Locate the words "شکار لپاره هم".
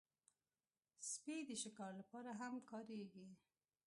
1.63-2.53